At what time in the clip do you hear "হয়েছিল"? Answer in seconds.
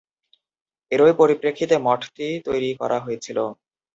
2.99-3.37